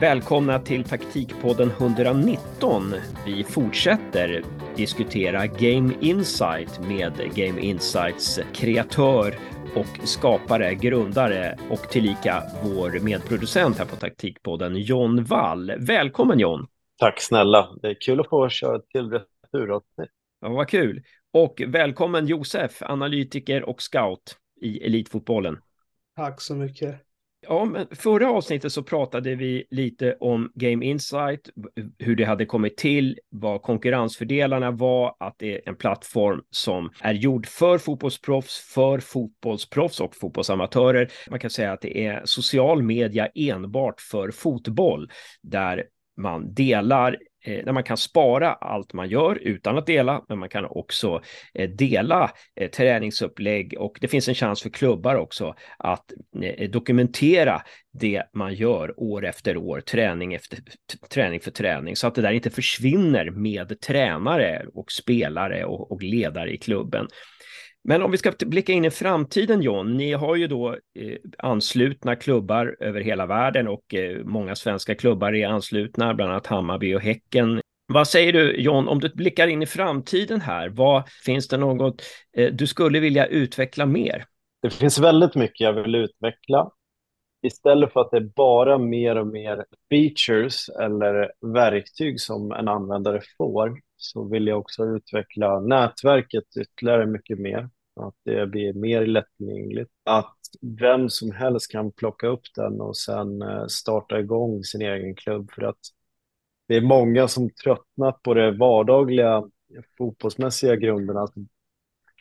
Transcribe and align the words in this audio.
Välkomna 0.00 0.58
till 0.58 0.84
taktikpodden 0.84 1.70
119. 1.70 2.94
Vi 3.26 3.44
fortsätter 3.44 4.42
diskutera 4.76 5.46
Game 5.46 5.94
Insight 6.00 6.80
med 6.80 7.12
Game 7.34 7.60
Insights 7.60 8.40
kreatör 8.54 9.34
och 9.74 10.08
skapare, 10.08 10.74
grundare 10.74 11.58
och 11.70 11.88
tillika 11.90 12.42
vår 12.62 13.04
medproducent 13.04 13.78
här 13.78 13.84
på 13.84 13.96
taktikpodden 13.96 14.76
John 14.76 15.24
Wall. 15.24 15.72
Välkommen 15.78 16.38
John! 16.38 16.66
Tack 16.98 17.20
snälla! 17.20 17.76
Det 17.82 17.88
är 17.88 17.96
kul 18.00 18.20
att 18.20 18.28
få 18.28 18.48
köra 18.48 18.78
till 18.78 19.10
returavsnitt. 19.10 20.10
Ja, 20.40 20.48
vad 20.48 20.68
kul! 20.68 21.02
Och 21.32 21.62
välkommen 21.66 22.26
Josef, 22.26 22.82
analytiker 22.82 23.62
och 23.62 23.82
scout 23.82 24.36
i 24.60 24.86
elitfotbollen. 24.86 25.58
Tack 26.16 26.40
så 26.40 26.54
mycket. 26.54 27.07
Ja, 27.40 27.64
men 27.64 27.86
förra 27.90 28.30
avsnittet 28.30 28.72
så 28.72 28.82
pratade 28.82 29.34
vi 29.34 29.64
lite 29.70 30.16
om 30.20 30.52
Game 30.54 30.84
Insight, 30.84 31.50
hur 31.98 32.16
det 32.16 32.24
hade 32.24 32.46
kommit 32.46 32.76
till, 32.76 33.18
vad 33.30 33.62
konkurrensfördelarna 33.62 34.70
var, 34.70 35.16
att 35.20 35.34
det 35.38 35.54
är 35.54 35.68
en 35.68 35.76
plattform 35.76 36.42
som 36.50 36.90
är 37.00 37.14
gjord 37.14 37.46
för 37.46 37.78
fotbollsproffs, 37.78 38.58
för 38.74 38.98
fotbollsproffs 38.98 40.00
och 40.00 40.16
fotbollsamatörer. 40.16 41.10
Man 41.30 41.38
kan 41.38 41.50
säga 41.50 41.72
att 41.72 41.80
det 41.80 42.06
är 42.06 42.22
social 42.24 42.82
media 42.82 43.28
enbart 43.34 44.00
för 44.00 44.30
fotboll, 44.30 45.10
där 45.42 45.84
man 46.16 46.54
delar 46.54 47.16
Eh, 47.44 47.64
där 47.64 47.72
man 47.72 47.82
kan 47.82 47.96
spara 47.96 48.52
allt 48.52 48.92
man 48.92 49.08
gör 49.08 49.34
utan 49.34 49.78
att 49.78 49.86
dela, 49.86 50.24
men 50.28 50.38
man 50.38 50.48
kan 50.48 50.64
också 50.64 51.22
eh, 51.54 51.70
dela 51.70 52.30
eh, 52.60 52.70
träningsupplägg 52.70 53.74
och 53.78 53.98
det 54.00 54.08
finns 54.08 54.28
en 54.28 54.34
chans 54.34 54.62
för 54.62 54.70
klubbar 54.70 55.14
också 55.14 55.54
att 55.78 56.12
dokumentera 56.68 57.62
det 57.92 58.22
man 58.34 58.54
gör 58.54 59.00
år 59.00 59.26
efter 59.26 59.56
år, 59.56 59.80
träning 59.80 60.34
efter 60.34 60.58
träning 61.10 61.40
för 61.40 61.50
träning, 61.50 61.96
så 61.96 62.06
att 62.06 62.14
det 62.14 62.22
där 62.22 62.32
inte 62.32 62.50
försvinner 62.50 63.30
med 63.30 63.80
tränare 63.80 64.66
och 64.74 64.92
spelare 64.92 65.64
och, 65.64 65.92
och 65.92 66.02
ledare 66.02 66.52
i 66.52 66.58
klubben. 66.58 67.08
Men 67.88 68.02
om 68.02 68.10
vi 68.10 68.18
ska 68.18 68.32
blicka 68.40 68.72
in 68.72 68.84
i 68.84 68.90
framtiden 68.90 69.62
John, 69.62 69.96
ni 69.96 70.12
har 70.12 70.36
ju 70.36 70.46
då 70.46 70.68
eh, 70.72 71.16
anslutna 71.38 72.16
klubbar 72.16 72.76
över 72.80 73.00
hela 73.00 73.26
världen 73.26 73.68
och 73.68 73.94
eh, 73.94 74.24
många 74.24 74.56
svenska 74.56 74.94
klubbar 74.94 75.34
är 75.34 75.48
anslutna, 75.48 76.14
bland 76.14 76.30
annat 76.30 76.46
Hammarby 76.46 76.94
och 76.94 77.00
Häcken. 77.00 77.60
Vad 77.86 78.08
säger 78.08 78.32
du 78.32 78.56
John, 78.56 78.88
om 78.88 79.00
du 79.00 79.08
blickar 79.08 79.46
in 79.46 79.62
i 79.62 79.66
framtiden 79.66 80.40
här, 80.40 80.68
vad 80.68 81.08
finns 81.08 81.48
det 81.48 81.56
något 81.56 82.02
eh, 82.36 82.52
du 82.52 82.66
skulle 82.66 83.00
vilja 83.00 83.26
utveckla 83.26 83.86
mer? 83.86 84.24
Det 84.62 84.70
finns 84.70 84.98
väldigt 84.98 85.34
mycket 85.34 85.60
jag 85.60 85.72
vill 85.72 85.94
utveckla. 85.94 86.70
Istället 87.46 87.92
för 87.92 88.00
att 88.00 88.10
det 88.10 88.16
är 88.16 88.30
bara 88.36 88.78
mer 88.78 89.16
och 89.16 89.26
mer 89.26 89.64
features 89.90 90.68
eller 90.68 91.32
verktyg 91.54 92.20
som 92.20 92.52
en 92.52 92.68
användare 92.68 93.20
får 93.38 93.78
så 93.96 94.28
vill 94.28 94.46
jag 94.46 94.58
också 94.58 94.84
utveckla 94.84 95.60
nätverket 95.60 96.44
ytterligare 96.60 97.06
mycket 97.06 97.38
mer 97.38 97.68
att 98.00 98.14
det 98.24 98.46
blir 98.46 98.72
mer 98.72 99.06
lättillgängligt. 99.06 99.90
Att 100.04 100.36
vem 100.60 101.08
som 101.08 101.32
helst 101.32 101.72
kan 101.72 101.92
plocka 101.92 102.26
upp 102.26 102.42
den 102.54 102.80
och 102.80 102.96
sen 102.96 103.42
eh, 103.42 103.66
starta 103.66 104.20
igång 104.20 104.64
sin 104.64 104.82
egen 104.82 105.14
klubb 105.14 105.50
för 105.50 105.62
att 105.62 105.78
det 106.68 106.76
är 106.76 106.80
många 106.80 107.28
som 107.28 107.50
tröttnat 107.50 108.22
på 108.22 108.34
det 108.34 108.50
vardagliga 108.50 109.44
fotbollsmässiga 109.98 110.76
grunderna. 110.76 111.22
Att 111.22 111.34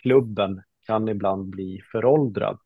klubben 0.02 0.62
kan 0.86 1.10
ibland 1.10 1.50
bli 1.50 1.82
föråldrad. 1.92 2.60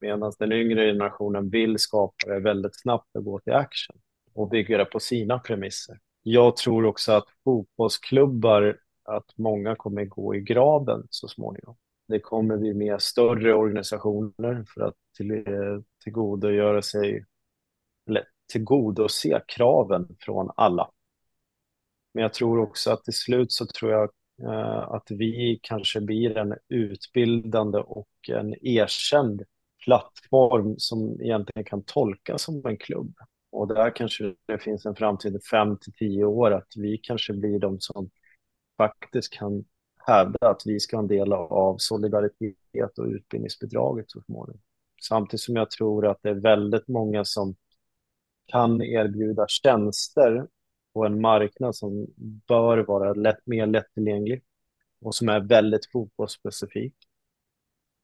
Medan 0.00 0.32
den 0.38 0.52
yngre 0.52 0.86
generationen 0.86 1.50
vill 1.50 1.78
skapa 1.78 2.28
det 2.28 2.40
väldigt 2.40 2.80
snabbt 2.80 3.16
och 3.16 3.24
gå 3.24 3.40
till 3.40 3.52
action 3.52 3.96
och 4.34 4.48
bygga 4.48 4.78
det 4.78 4.84
på 4.84 5.00
sina 5.00 5.38
premisser. 5.38 5.98
Jag 6.22 6.56
tror 6.56 6.84
också 6.84 7.12
att 7.12 7.26
fotbollsklubbar, 7.44 8.78
att 9.04 9.38
många 9.38 9.76
kommer 9.76 10.04
gå 10.04 10.34
i 10.34 10.40
graven 10.40 11.06
så 11.10 11.28
småningom. 11.28 11.76
Det 12.08 12.20
kommer 12.20 12.56
bli 12.56 12.74
mer 12.74 12.98
större 12.98 13.54
organisationer 13.54 14.64
för 14.74 14.80
att 14.80 14.94
till, 15.16 15.30
eh, 15.30 15.80
tillgodogöra 16.04 16.82
sig 16.82 17.24
eller 18.08 18.24
tillgodose 18.52 19.42
kraven 19.46 20.16
från 20.20 20.50
alla. 20.56 20.90
Men 22.14 22.22
jag 22.22 22.34
tror 22.34 22.58
också 22.58 22.90
att 22.90 23.04
till 23.04 23.14
slut 23.14 23.52
så 23.52 23.66
tror 23.66 23.92
jag 23.92 24.10
eh, 24.42 24.92
att 24.92 25.10
vi 25.10 25.60
kanske 25.62 26.00
blir 26.00 26.38
en 26.38 26.54
utbildande 26.68 27.78
och 27.78 28.08
en 28.28 28.66
erkänd 28.66 29.42
plattform 29.84 30.74
som 30.78 31.20
egentligen 31.20 31.64
kan 31.64 31.82
tolkas 31.82 32.42
som 32.42 32.66
en 32.66 32.76
klubb. 32.76 33.14
Och 33.50 33.68
där 33.68 33.96
kanske 33.96 34.34
det 34.46 34.58
finns 34.58 34.86
en 34.86 34.94
framtid 34.96 35.44
fem 35.50 35.78
till 35.78 35.92
tio 35.92 36.24
år 36.24 36.50
att 36.50 36.72
vi 36.76 36.98
kanske 36.98 37.32
blir 37.32 37.58
de 37.58 37.80
som 37.80 38.10
faktiskt 38.76 39.32
kan 39.32 39.64
hävda 40.06 40.48
att 40.48 40.62
vi 40.64 40.80
ska 40.80 40.96
ha 40.96 41.02
en 41.02 41.08
del 41.08 41.32
av 41.32 41.76
solidaritet 41.78 42.98
och 42.98 43.06
utbildningsbidraget 43.06 44.10
så 44.10 44.20
småningom. 44.20 44.60
Samtidigt 45.02 45.40
som 45.40 45.56
jag 45.56 45.70
tror 45.70 46.06
att 46.06 46.18
det 46.22 46.28
är 46.28 46.34
väldigt 46.34 46.88
många 46.88 47.24
som 47.24 47.56
kan 48.46 48.82
erbjuda 48.82 49.46
tjänster 49.48 50.46
på 50.94 51.06
en 51.06 51.20
marknad 51.20 51.76
som 51.76 52.06
bör 52.48 52.78
vara 52.78 53.14
lätt, 53.14 53.46
mer 53.46 53.66
lättillgänglig 53.66 54.42
och 55.00 55.14
som 55.14 55.28
är 55.28 55.40
väldigt 55.40 55.92
fotbollsspecifik. 55.92 56.94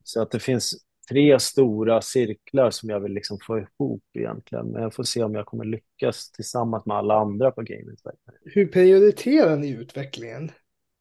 Så 0.04 0.22
att 0.22 0.30
det 0.30 0.40
finns 0.40 0.74
tre 1.08 1.40
stora 1.40 2.00
cirklar 2.00 2.70
som 2.70 2.88
jag 2.88 3.00
vill 3.00 3.12
liksom 3.12 3.38
få 3.46 3.58
ihop 3.58 4.04
egentligen. 4.12 4.66
Men 4.66 4.82
jag 4.82 4.94
får 4.94 5.04
se 5.04 5.22
om 5.22 5.34
jag 5.34 5.46
kommer 5.46 5.64
lyckas 5.64 6.32
tillsammans 6.32 6.86
med 6.86 6.96
alla 6.96 7.14
andra 7.14 7.50
på 7.50 7.62
gamet. 7.62 8.00
Hur 8.44 8.66
prioriterar 8.66 9.56
ni 9.56 9.70
utvecklingen? 9.70 10.50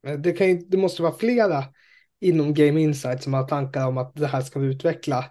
Eh, 0.07 0.13
det, 0.19 0.31
kan, 0.31 0.69
det 0.69 0.77
måste 0.77 1.01
vara 1.01 1.13
flera 1.13 1.63
inom 2.19 2.53
Game 2.53 2.81
Insight 2.81 3.23
som 3.23 3.33
har 3.33 3.47
tankar 3.47 3.87
om 3.87 3.97
att 3.97 4.15
det 4.15 4.27
här 4.27 4.41
ska 4.41 4.59
vi 4.59 4.67
utveckla. 4.67 5.25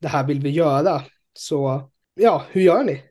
Det 0.00 0.08
här 0.08 0.26
vill 0.26 0.40
vi 0.40 0.50
göra. 0.50 1.02
Så 1.32 1.90
ja, 2.14 2.44
hur 2.50 2.60
gör 2.60 2.84
ni? 2.84 3.02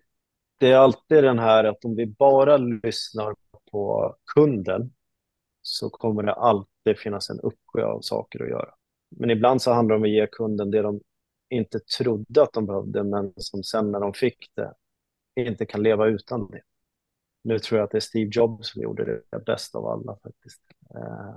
Det 0.57 0.71
är 0.71 0.77
alltid 0.77 1.23
den 1.23 1.39
här 1.39 1.63
att 1.63 1.85
om 1.85 1.95
vi 1.95 2.05
bara 2.05 2.57
lyssnar 2.57 3.35
på 3.71 4.15
kunden 4.35 4.93
så 5.61 5.89
kommer 5.89 6.23
det 6.23 6.33
alltid 6.33 6.97
finnas 6.97 7.29
en 7.29 7.39
uppsjö 7.39 7.83
av 7.85 8.01
saker 8.01 8.43
att 8.43 8.49
göra. 8.49 8.73
Men 9.09 9.29
ibland 9.29 9.61
så 9.61 9.71
handlar 9.71 9.95
det 9.95 9.97
om 9.97 10.03
att 10.03 10.09
ge 10.09 10.27
kunden 10.31 10.71
det 10.71 10.81
de 10.81 11.01
inte 11.49 11.79
trodde 11.79 12.43
att 12.43 12.53
de 12.53 12.65
behövde, 12.65 13.03
men 13.03 13.33
som 13.37 13.63
sen 13.63 13.91
när 13.91 13.99
de 13.99 14.13
fick 14.13 14.51
det 14.55 14.73
inte 15.35 15.65
kan 15.65 15.83
leva 15.83 16.07
utan 16.07 16.47
det. 16.51 16.61
Nu 17.43 17.59
tror 17.59 17.77
jag 17.79 17.85
att 17.85 17.91
det 17.91 17.97
är 17.97 17.99
Steve 17.99 18.29
Jobs 18.33 18.71
som 18.71 18.81
gjorde 18.81 19.21
det 19.31 19.45
bäst 19.45 19.75
av 19.75 19.85
alla 19.85 20.17
faktiskt. 20.23 20.61
Eh, 20.95 21.35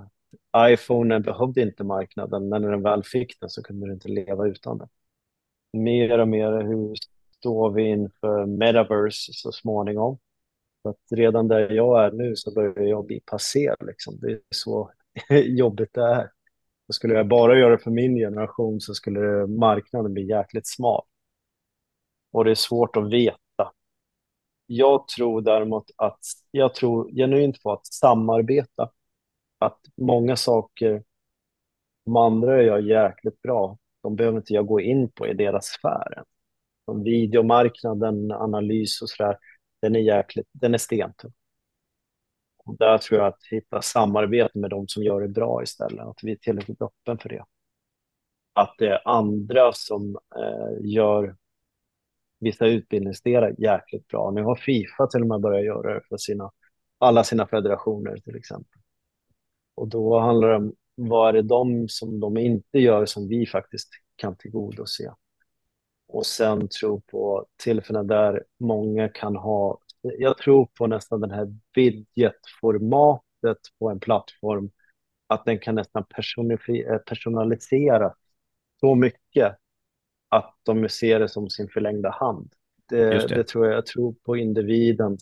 uh, 0.57 0.73
iPhone 0.73 1.19
behövde 1.19 1.61
inte 1.61 1.83
marknaden, 1.83 2.49
men 2.49 2.61
när 2.61 2.71
den 2.71 2.83
väl 2.83 3.03
fick 3.03 3.39
den 3.39 3.49
så 3.49 3.63
kunde 3.63 3.85
den 3.85 3.93
inte 3.93 4.09
leva 4.09 4.47
utan 4.47 4.77
den. 4.77 4.89
Mer 5.73 6.19
och 6.19 6.27
mer 6.27 6.51
hur 6.51 6.95
står 7.37 7.71
vi 7.71 7.83
inför 7.89 8.45
metaverse 8.45 9.33
så 9.33 9.51
småningom? 9.51 10.19
För 10.83 10.89
att 10.89 10.97
redan 11.11 11.47
där 11.47 11.69
jag 11.71 12.05
är 12.05 12.11
nu 12.11 12.35
så 12.35 12.53
börjar 12.53 12.87
jag 12.87 13.05
bli 13.05 13.19
passé. 13.25 13.75
Liksom. 13.79 14.19
Det 14.21 14.31
är 14.31 14.39
så 14.49 14.91
jobbigt 15.29 15.93
det 15.93 16.03
är. 16.03 16.31
Och 16.87 16.95
skulle 16.95 17.13
jag 17.13 17.27
bara 17.27 17.59
göra 17.59 17.71
det 17.71 17.83
för 17.83 17.91
min 17.91 18.15
generation 18.15 18.81
så 18.81 18.93
skulle 18.93 19.47
marknaden 19.47 20.13
bli 20.13 20.29
jäkligt 20.29 20.67
smal. 20.67 21.05
Och 22.31 22.45
det 22.45 22.51
är 22.51 22.55
svårt 22.55 22.97
att 22.97 23.11
veta 23.11 23.37
jag 24.67 25.07
tror 25.07 25.41
däremot 25.41 25.91
att 25.95 26.19
jag 26.51 26.75
tror 26.75 27.11
genuint 27.11 27.63
på 27.63 27.71
att 27.71 27.85
samarbeta. 27.85 28.89
Att 29.59 29.79
många 29.95 30.35
saker 30.35 31.03
de 32.05 32.15
andra 32.15 32.63
gör 32.63 32.79
jäkligt 32.79 33.41
bra. 33.41 33.77
De 34.01 34.15
behöver 34.15 34.37
inte 34.37 34.53
jag 34.53 34.67
gå 34.67 34.81
in 34.81 35.11
på 35.11 35.27
i 35.27 35.33
deras 35.33 35.65
sfär. 35.65 36.23
Som 36.85 37.03
videomarknaden, 37.03 38.31
analys 38.31 39.01
och 39.01 39.09
sådär, 39.09 39.37
den 39.81 39.95
är 39.95 39.99
jäkligt, 39.99 40.47
den 40.51 40.73
är 40.73 40.77
stentung. 40.77 41.33
där 42.65 42.97
tror 42.97 43.19
jag 43.19 43.27
att 43.27 43.45
hitta 43.51 43.81
samarbete 43.81 44.59
med 44.59 44.69
de 44.69 44.87
som 44.87 45.03
gör 45.03 45.21
det 45.21 45.27
bra 45.27 45.63
istället, 45.63 46.05
att 46.05 46.19
vi 46.23 46.31
är 46.31 46.35
tillräckligt 46.35 46.81
öppen 46.81 47.17
för 47.17 47.29
det. 47.29 47.45
Att 48.53 48.75
det 48.77 48.87
är 48.87 49.07
andra 49.07 49.73
som 49.73 50.17
eh, 50.35 50.85
gör 50.85 51.35
vissa 52.39 52.67
utbildningsdelar 52.67 53.55
jäkligt 53.57 54.07
bra. 54.07 54.31
Nu 54.31 54.43
har 54.43 54.55
Fifa 54.55 55.07
till 55.07 55.21
och 55.21 55.27
med 55.27 55.41
börjat 55.41 55.65
göra 55.65 55.93
det 55.93 56.01
för 56.09 56.17
sina, 56.17 56.51
alla 56.97 57.23
sina 57.23 57.47
federationer 57.47 58.17
till 58.17 58.35
exempel. 58.35 58.81
Och 59.77 59.87
då 59.87 60.19
handlar 60.19 60.49
det 60.49 60.55
om 60.55 60.73
vad 60.95 61.29
är 61.29 61.33
det 61.33 61.41
de 61.41 61.89
som 61.89 62.19
de 62.19 62.37
inte 62.37 62.79
gör 62.79 63.05
som 63.05 63.27
vi 63.27 63.45
faktiskt 63.45 63.89
kan 64.15 64.37
tillgodose. 64.37 65.13
Och 66.07 66.25
sen 66.25 66.67
tro 66.67 67.01
på 67.01 67.45
tillfällen 67.63 68.07
där 68.07 68.43
många 68.59 69.09
kan 69.09 69.35
ha, 69.35 69.79
jag 70.01 70.37
tror 70.37 70.67
på 70.77 70.87
nästan 70.87 71.21
den 71.21 71.31
här 71.31 71.55
widget-formatet 71.75 73.57
på 73.79 73.89
en 73.89 73.99
plattform, 73.99 74.71
att 75.27 75.45
den 75.45 75.59
kan 75.59 75.75
nästan 75.75 76.05
personalisera 76.09 78.13
så 78.79 78.95
mycket 78.95 79.57
att 80.29 80.55
de 80.63 80.89
ser 80.89 81.19
det 81.19 81.29
som 81.29 81.49
sin 81.49 81.69
förlängda 81.69 82.09
hand. 82.09 82.53
Det, 82.89 83.09
det. 83.09 83.27
det, 83.27 83.47
tror 83.47 83.65
jag. 83.65 83.75
Jag 83.75 83.85
tror 83.85 84.15
på 84.23 84.37
individen, 84.37 85.17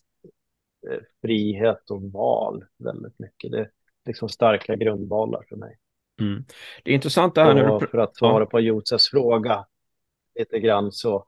eh, 0.90 1.00
frihet 1.22 1.92
och 1.92 2.02
val 2.02 2.66
väldigt 2.78 3.20
mycket. 3.20 3.52
Det 3.52 3.70
liksom 4.06 4.30
starka 4.30 4.76
grundvalar 4.76 5.46
för 5.50 5.56
mig. 5.56 5.78
Mm. 6.22 6.46
Det 6.84 6.92
är 6.92 6.96
intressant 6.96 7.36
det 7.36 7.44
här 7.44 7.54
när 7.54 7.80
du... 7.80 7.88
För 7.88 7.98
att 7.98 8.18
svara 8.18 8.44
ja. 8.44 8.46
på 8.46 8.60
Josefs 8.60 9.10
fråga 9.10 9.66
lite 10.40 10.60
grann 10.60 10.92
så 10.92 11.26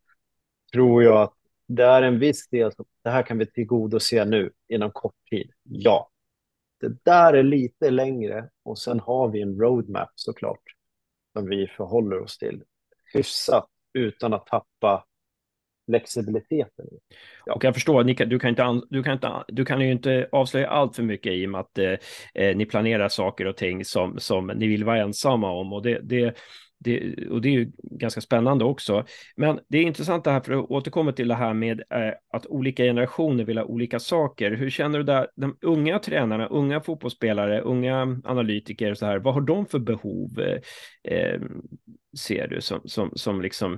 tror 0.74 1.04
jag 1.04 1.22
att 1.22 1.34
det 1.68 1.84
är 1.84 2.02
en 2.02 2.20
viss 2.20 2.50
del 2.50 2.72
som 2.72 2.86
det 3.04 3.10
här 3.10 3.24
kan 3.24 3.38
vi 3.38 3.46
tillgodose 3.46 4.26
nu 4.26 4.52
inom 4.68 4.92
kort 4.92 5.16
tid. 5.30 5.52
Ja, 5.64 6.10
det 6.80 7.04
där 7.04 7.34
är 7.34 7.44
lite 7.44 7.90
längre 7.90 8.50
och 8.64 8.80
sen 8.80 9.00
har 9.00 9.30
vi 9.30 9.42
en 9.42 9.60
roadmap 9.60 10.10
såklart 10.16 10.64
som 11.34 11.46
vi 11.46 11.68
förhåller 11.68 12.20
oss 12.20 12.38
till 12.38 12.64
hyfsat 13.14 13.70
utan 13.94 14.34
att 14.34 14.46
tappa 14.46 15.06
flexibiliteten. 15.88 16.86
Ja. 17.46 17.54
Och 17.54 17.64
jag 17.64 17.74
förstår, 17.74 18.04
ni 18.04 18.16
kan, 18.16 18.30
du, 18.30 18.40
kan 18.40 18.50
inte, 18.50 18.82
du, 18.90 19.04
kan 19.04 19.14
inte, 19.14 19.44
du 19.48 19.66
kan 19.66 19.82
ju 19.82 19.92
inte 19.92 20.30
avslöja 20.32 20.70
allt 20.70 20.96
för 20.96 21.04
mycket 21.04 21.34
i 21.34 21.46
och 21.46 21.50
med 21.50 21.62
att 21.62 21.78
eh, 21.78 21.94
eh, 22.34 22.56
ni 22.56 22.66
planerar 22.66 23.10
saker 23.10 23.46
och 23.46 23.58
ting 23.58 23.86
som, 23.86 24.20
som 24.20 24.48
ni 24.48 24.68
vill 24.68 24.84
vara 24.84 25.02
ensamma 25.02 25.52
om. 25.52 25.74
Och 25.74 25.82
det, 25.82 26.00
det, 26.04 26.38
det, 26.80 27.16
och 27.30 27.42
det 27.42 27.50
är 27.50 27.54
ju 27.54 27.72
ganska 27.82 28.22
spännande 28.22 28.66
också. 28.66 29.06
Men 29.36 29.60
det 29.68 29.78
är 29.78 29.84
intressant 29.84 30.24
det 30.24 30.32
här, 30.32 30.40
för 30.40 30.54
att 30.54 30.72
återkomma 30.72 31.12
till 31.12 31.28
det 31.28 31.36
här 31.36 31.54
med 31.54 31.80
eh, 31.80 32.14
att 32.34 32.46
olika 32.46 32.84
generationer 32.84 33.44
vill 33.44 33.58
ha 33.58 33.66
olika 33.66 34.00
saker. 34.00 34.52
Hur 34.52 34.70
känner 34.70 34.98
du 34.98 35.04
där, 35.04 35.28
de 35.36 35.58
unga 35.62 36.00
tränarna, 36.00 36.48
unga 36.48 36.82
fotbollsspelare, 36.82 37.62
unga 37.62 38.22
analytiker, 38.24 38.92
och 38.92 38.98
så 38.98 39.06
här, 39.06 39.20
vad 39.20 39.34
har 39.34 39.42
de 39.42 39.66
för 39.66 39.80
behov, 39.80 40.40
eh, 40.40 41.14
eh 41.14 41.42
ser 42.18 42.48
du, 42.48 42.62
som, 42.62 42.82
som, 42.86 43.12
som 43.16 43.42
liksom, 43.42 43.74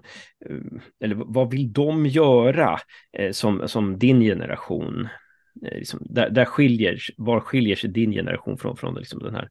eh, 0.45 0.81
eller 0.99 1.15
vad 1.15 1.51
vill 1.51 1.73
de 1.73 2.05
göra 2.05 2.79
eh, 3.17 3.31
som, 3.31 3.67
som 3.67 3.99
din 3.99 4.21
generation? 4.21 5.07
Eh, 5.65 5.77
liksom, 5.77 5.99
där, 6.09 6.29
där 6.29 6.45
skiljer, 6.45 6.99
var 7.17 7.39
skiljer 7.39 7.75
sig 7.75 7.89
din 7.89 8.11
generation 8.11 8.57
från, 8.57 8.77
från 8.77 8.95
liksom 8.95 9.19
den 9.19 9.35
här 9.35 9.49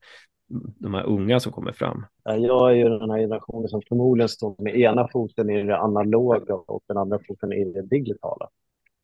de 0.78 0.94
här 0.94 1.06
unga 1.06 1.40
som 1.40 1.52
kommer 1.52 1.72
fram? 1.72 2.04
Jag 2.24 2.70
är 2.70 2.74
ju 2.74 2.88
den 2.88 3.10
här 3.10 3.18
generationen 3.18 3.68
som 3.68 3.82
förmodligen 3.88 4.28
står 4.28 4.54
med 4.58 4.76
ena 4.76 5.08
foten 5.08 5.50
i 5.50 5.62
det 5.62 5.78
analoga 5.78 6.54
och 6.54 6.82
den 6.86 6.96
andra 6.96 7.18
foten 7.28 7.52
i 7.52 7.64
det 7.64 7.82
digitala. 7.82 8.48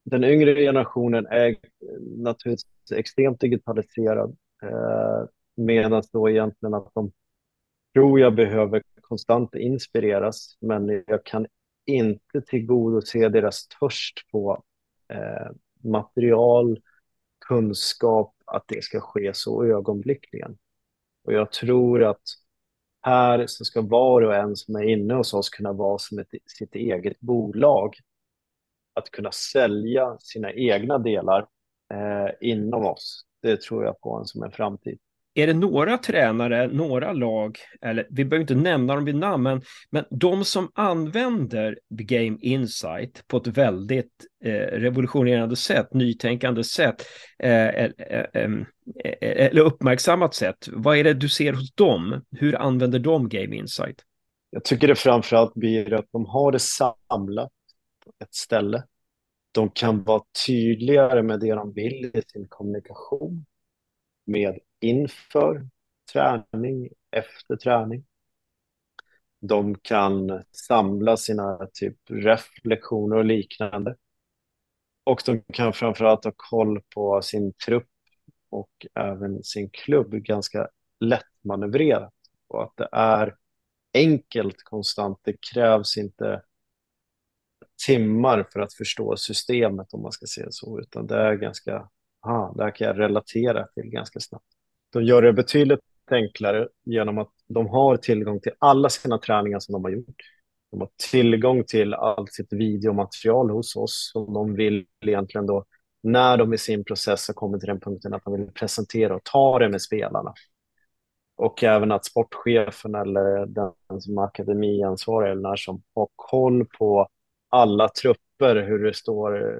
Den 0.04 0.24
yngre 0.24 0.54
generationen 0.54 1.26
är 1.26 1.56
naturligtvis 2.16 2.92
extremt 2.94 3.40
digitaliserad 3.40 4.36
eh, 4.62 5.28
medan 5.56 6.02
då 6.12 6.30
egentligen 6.30 6.74
att 6.74 6.94
de 6.94 7.12
tror 7.94 8.20
jag 8.20 8.34
behöver 8.34 8.82
konstant 9.00 9.54
inspireras 9.54 10.56
men 10.60 11.04
jag 11.06 11.24
kan 11.24 11.46
inte 11.86 12.40
tillgodose 12.46 13.28
deras 13.28 13.68
törst 13.68 14.14
på 14.32 14.62
eh, 15.08 15.50
material, 15.82 16.80
kunskap, 17.48 18.34
att 18.46 18.64
det 18.66 18.84
ska 18.84 19.00
ske 19.00 19.34
så 19.34 19.64
ögonblickligen. 19.64 20.56
Och 21.24 21.32
jag 21.32 21.52
tror 21.52 22.04
att 22.04 22.22
här 23.02 23.46
så 23.46 23.64
ska 23.64 23.80
var 23.80 24.22
och 24.22 24.34
en 24.34 24.56
som 24.56 24.76
är 24.76 24.82
inne 24.82 25.14
hos 25.14 25.34
oss 25.34 25.48
kunna 25.48 25.72
vara 25.72 25.98
som 25.98 26.18
ett, 26.18 26.28
sitt 26.46 26.74
eget 26.74 27.20
bolag. 27.20 27.96
Att 28.94 29.10
kunna 29.10 29.32
sälja 29.32 30.16
sina 30.20 30.52
egna 30.52 30.98
delar 30.98 31.46
eh, 31.94 32.30
inom 32.40 32.86
oss. 32.86 33.24
Det 33.42 33.60
tror 33.60 33.84
jag 33.84 34.00
på 34.00 34.16
en 34.16 34.24
som 34.24 34.42
en 34.42 34.52
framtid 34.52 34.98
är 35.34 35.46
det 35.46 35.54
några 35.54 35.98
tränare, 35.98 36.68
några 36.68 37.12
lag, 37.12 37.58
eller 37.80 38.06
vi 38.10 38.24
behöver 38.24 38.40
inte 38.42 38.54
nämna 38.54 38.94
dem 38.94 39.04
vid 39.04 39.14
namn, 39.14 39.42
men, 39.42 39.62
men 39.90 40.04
de 40.10 40.44
som 40.44 40.70
använder 40.74 41.78
Game 41.88 42.38
Insight 42.40 43.26
på 43.26 43.36
ett 43.36 43.46
väldigt 43.46 44.12
eh, 44.44 44.50
revolutionerande 44.52 45.56
sätt, 45.56 45.94
nytänkande 45.94 46.64
sätt, 46.64 47.06
eh 47.38 47.68
eh 47.68 47.90
eh, 47.98 48.24
eh, 48.34 48.44
eh, 49.04 49.12
eh, 49.20 49.46
eller 49.46 49.60
uppmärksammat 49.60 50.34
sätt, 50.34 50.68
vad 50.72 50.96
är 50.96 51.04
det 51.04 51.14
du 51.14 51.28
ser 51.28 51.52
hos 51.52 51.74
dem? 51.74 52.24
Hur 52.30 52.56
använder 52.56 52.98
de 52.98 53.28
Game 53.28 53.56
Insight? 53.56 54.02
Jag 54.50 54.64
tycker 54.64 54.88
det 54.88 54.94
framförallt 54.94 55.54
blir 55.54 55.94
att 55.94 56.06
de 56.12 56.26
har 56.26 56.52
det 56.52 56.58
samlat 56.58 57.52
på 58.04 58.12
ett 58.24 58.34
ställe. 58.34 58.82
De 59.52 59.70
kan 59.70 60.02
vara 60.04 60.22
tydligare 60.46 61.22
med 61.22 61.40
det 61.40 61.54
de 61.54 61.72
vill 61.72 62.10
i 62.14 62.22
sin 62.26 62.46
kommunikation 62.48 63.44
med 64.26 64.58
inför 64.84 65.68
träning, 66.12 66.88
efter 67.10 67.56
träning. 67.56 68.04
De 69.40 69.74
kan 69.78 70.42
samla 70.52 71.16
sina 71.16 71.68
typ 71.72 71.96
reflektioner 72.10 73.16
och 73.16 73.24
liknande. 73.24 73.96
Och 75.04 75.22
de 75.26 75.42
kan 75.52 75.72
framförallt 75.72 76.24
ha 76.24 76.32
koll 76.36 76.80
på 76.94 77.22
sin 77.22 77.52
trupp 77.52 77.88
och 78.50 78.86
även 78.94 79.42
sin 79.42 79.70
klubb 79.70 80.10
ganska 80.10 80.68
lättmanövrerat. 81.00 82.14
Och 82.48 82.62
att 82.62 82.76
det 82.76 82.88
är 82.92 83.36
enkelt 83.94 84.62
konstant. 84.62 85.18
Det 85.22 85.36
krävs 85.52 85.96
inte 85.96 86.42
timmar 87.86 88.48
för 88.52 88.60
att 88.60 88.74
förstå 88.74 89.16
systemet 89.16 89.94
om 89.94 90.02
man 90.02 90.12
ska 90.12 90.26
säga 90.26 90.46
så, 90.50 90.80
utan 90.80 91.06
det 91.06 91.16
är 91.16 91.34
ganska, 91.34 91.88
aha, 92.26 92.54
det 92.56 92.64
här 92.64 92.70
kan 92.70 92.86
jag 92.86 92.98
relatera 92.98 93.66
till 93.66 93.90
ganska 93.90 94.20
snabbt. 94.20 94.53
De 94.94 95.04
gör 95.04 95.22
det 95.22 95.32
betydligt 95.32 95.80
enklare 96.10 96.68
genom 96.84 97.18
att 97.18 97.30
de 97.48 97.66
har 97.66 97.96
tillgång 97.96 98.40
till 98.40 98.52
alla 98.58 98.88
sina 98.88 99.18
träningar 99.18 99.58
som 99.58 99.72
de 99.72 99.84
har 99.84 99.90
gjort. 99.90 100.22
De 100.70 100.80
har 100.80 100.88
tillgång 101.10 101.64
till 101.64 101.94
allt 101.94 102.32
sitt 102.32 102.52
videomaterial 102.52 103.50
hos 103.50 103.76
oss 103.76 104.10
som 104.12 104.32
de 104.32 104.54
vill 104.54 104.86
egentligen 105.06 105.46
då 105.46 105.64
när 106.02 106.36
de 106.36 106.54
i 106.54 106.58
sin 106.58 106.84
process 106.84 107.28
har 107.28 107.34
kommit 107.34 107.60
till 107.60 107.68
den 107.68 107.80
punkten 107.80 108.14
att 108.14 108.24
de 108.24 108.32
vill 108.32 108.52
presentera 108.52 109.16
och 109.16 109.24
ta 109.24 109.58
det 109.58 109.68
med 109.68 109.82
spelarna. 109.82 110.34
Och 111.36 111.64
även 111.64 111.92
att 111.92 112.04
sportchefen 112.04 112.94
eller 112.94 113.46
den 113.46 114.00
som 114.00 114.18
är 114.18 114.22
akademiansvarig 114.22 115.30
eller 115.30 115.42
när 115.42 115.56
som 115.56 115.82
har 115.94 116.08
koll 116.16 116.66
på 116.78 117.08
alla 117.48 117.88
trupper, 117.88 118.56
hur 118.56 118.84
det 118.84 118.94
står 118.94 119.54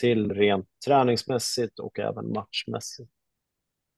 till 0.00 0.32
rent 0.32 0.66
träningsmässigt 0.86 1.78
och 1.78 1.98
även 1.98 2.32
matchmässigt 2.32 3.13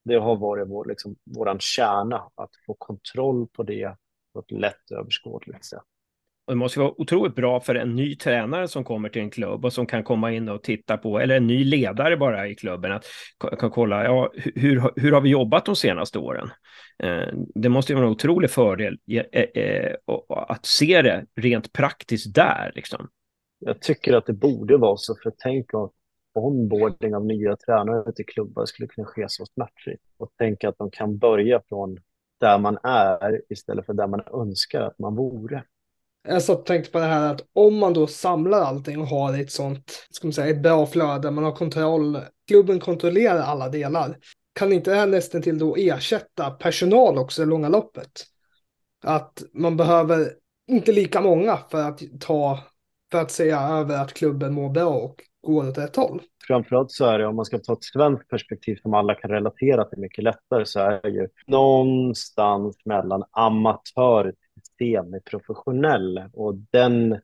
det 0.06 0.16
har 0.16 0.36
varit 0.36 0.68
vår, 0.68 0.84
liksom, 0.84 1.16
våran 1.36 1.58
kärna, 1.60 2.16
att 2.34 2.50
få 2.66 2.74
kontroll 2.74 3.46
på 3.46 3.62
det 3.62 3.96
på 4.32 4.40
ett 4.40 4.50
lätt 4.50 4.90
överskådligt 4.90 5.64
sätt. 5.64 5.82
Och 6.46 6.52
det 6.52 6.56
måste 6.56 6.80
vara 6.80 7.00
otroligt 7.00 7.34
bra 7.34 7.60
för 7.60 7.74
en 7.74 7.96
ny 7.96 8.16
tränare 8.16 8.68
som 8.68 8.84
kommer 8.84 9.08
till 9.08 9.22
en 9.22 9.30
klubb 9.30 9.64
och 9.64 9.72
som 9.72 9.86
kan 9.86 10.04
komma 10.04 10.32
in 10.32 10.48
och 10.48 10.62
titta 10.62 10.96
på, 10.96 11.18
eller 11.18 11.36
en 11.36 11.46
ny 11.46 11.64
ledare 11.64 12.16
bara 12.16 12.48
i 12.48 12.54
klubben, 12.54 12.92
att 12.92 13.06
kan 13.58 13.70
kolla, 13.70 14.04
ja, 14.04 14.32
hur, 14.34 15.00
hur 15.00 15.12
har 15.12 15.20
vi 15.20 15.30
jobbat 15.30 15.64
de 15.64 15.76
senaste 15.76 16.18
åren? 16.18 16.50
Eh, 17.02 17.28
det 17.54 17.68
måste 17.68 17.94
vara 17.94 18.04
en 18.04 18.10
otrolig 18.10 18.50
fördel 18.50 18.98
eh, 19.10 19.42
eh, 19.42 19.94
att 20.28 20.66
se 20.66 21.02
det 21.02 21.26
rent 21.36 21.72
praktiskt 21.72 22.34
där. 22.34 22.72
Liksom. 22.74 23.08
Jag 23.58 23.80
tycker 23.80 24.12
att 24.12 24.26
det 24.26 24.32
borde 24.32 24.76
vara 24.76 24.96
så, 24.96 25.14
för 25.22 25.32
tänk 25.38 25.74
om 25.74 25.90
onboarding 26.40 27.14
av 27.14 27.26
nya 27.26 27.56
tränare 27.56 28.12
till 28.12 28.26
klubbar 28.26 28.66
skulle 28.66 28.88
kunna 28.88 29.06
ske 29.06 29.26
så 29.28 29.46
smärtfritt 29.46 30.00
och 30.16 30.30
tänka 30.38 30.68
att 30.68 30.78
de 30.78 30.90
kan 30.90 31.18
börja 31.18 31.62
från 31.68 31.98
där 32.40 32.58
man 32.58 32.78
är 32.82 33.42
istället 33.48 33.86
för 33.86 33.92
där 33.92 34.06
man 34.06 34.22
önskar 34.32 34.80
att 34.80 34.98
man 34.98 35.16
vore. 35.16 35.64
Jag 36.28 36.42
satt 36.42 36.58
och 36.58 36.66
tänkte 36.66 36.90
på 36.90 36.98
det 36.98 37.04
här 37.04 37.34
att 37.34 37.44
om 37.52 37.78
man 37.78 37.94
då 37.94 38.06
samlar 38.06 38.60
allting 38.60 39.00
och 39.00 39.06
har 39.06 39.40
ett 39.40 39.50
sånt, 39.50 40.06
ska 40.10 40.26
man 40.26 40.32
säga, 40.32 40.50
ett 40.50 40.62
bra 40.62 40.86
flöde, 40.86 41.30
man 41.30 41.44
har 41.44 41.52
kontroll, 41.52 42.18
klubben 42.48 42.80
kontrollerar 42.80 43.38
alla 43.38 43.68
delar. 43.68 44.16
Kan 44.52 44.72
inte 44.72 44.90
det 44.90 44.96
här 44.96 45.06
nästan 45.06 45.42
till 45.42 45.58
då 45.58 45.76
ersätta 45.76 46.50
personal 46.50 47.18
också 47.18 47.42
i 47.42 47.46
långa 47.46 47.68
loppet? 47.68 48.24
Att 49.04 49.42
man 49.52 49.76
behöver 49.76 50.32
inte 50.70 50.92
lika 50.92 51.20
många 51.20 51.56
för 51.70 51.82
att 51.82 52.02
ta, 52.20 52.58
för 53.10 53.20
att 53.20 53.30
säga 53.30 53.60
över 53.60 54.02
att 54.02 54.14
klubben 54.14 54.54
mår 54.54 54.70
bra 54.70 54.94
och 54.94 55.22
går 55.46 55.68
åt 55.68 55.78
rätt 55.78 55.96
håll. 55.96 56.22
Framförallt 56.46 56.90
så 56.90 57.04
är 57.04 57.18
det, 57.18 57.26
om 57.26 57.36
man 57.36 57.44
ska 57.44 57.58
ta 57.58 57.72
ett 57.72 57.84
svenskt 57.84 58.28
perspektiv 58.28 58.76
som 58.82 58.94
alla 58.94 59.14
kan 59.14 59.30
relatera 59.30 59.84
till 59.84 59.98
mycket 59.98 60.24
lättare, 60.24 60.66
så 60.66 60.80
är 60.80 61.00
det 61.02 61.08
ju 61.08 61.28
någonstans 61.46 62.76
mellan 62.84 63.24
amatör 63.30 64.24
till 64.32 64.62
semiprofessionell. 64.78 66.22
Och 66.32 66.54
den, 66.54 67.20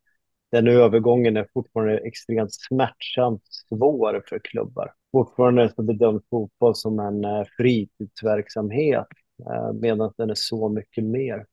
den 0.51 0.69
övergången 0.69 1.37
är 1.37 1.49
fortfarande 1.53 1.99
extremt 1.99 2.55
smärtsamt 2.55 3.43
svår 3.47 4.23
för 4.29 4.39
klubbar. 4.39 4.93
Fortfarande 5.13 5.73
så 5.77 5.83
bedöms 5.83 6.23
fotboll 6.31 6.75
som 6.75 6.99
en 6.99 7.25
eh, 7.25 7.45
fritidsverksamhet, 7.57 9.07
eh, 9.47 9.73
medan 9.73 10.13
den 10.17 10.31
är 10.31 10.35
så 10.35 10.69
mycket 10.69 11.05
mer. 11.05 11.47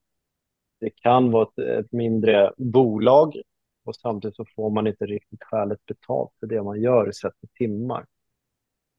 Det 0.79 0.89
kan 0.89 1.31
vara 1.31 1.43
ett, 1.43 1.85
ett 1.85 1.91
mindre 1.91 2.51
bolag 2.57 3.33
och 3.89 3.96
samtidigt 3.96 4.36
så 4.36 4.46
får 4.55 4.69
man 4.69 4.88
inte 4.88 5.05
riktigt 5.05 5.43
skäligt 5.43 5.86
betalt 5.86 6.31
för 6.39 6.48
det 6.48 6.63
man 6.63 6.81
gör 6.81 7.12
sett 7.12 7.34
i 7.41 7.48
timmar. 7.48 8.05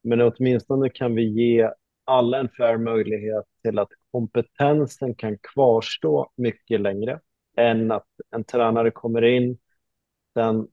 Men 0.02 0.20
åtminstone 0.20 0.88
kan 0.88 1.14
vi 1.14 1.28
ge 1.28 1.70
alla 2.04 2.38
en 2.38 2.48
fair 2.48 2.78
möjlighet 2.78 3.44
till 3.62 3.78
att 3.78 3.88
kompetensen 4.10 5.14
kan 5.14 5.38
kvarstå 5.38 6.30
mycket 6.36 6.80
längre 6.80 7.20
än 7.56 7.90
att 7.92 8.08
en 8.30 8.44
tränare 8.44 8.90
kommer 8.90 9.22
in, 9.24 9.58
Den 10.34 10.68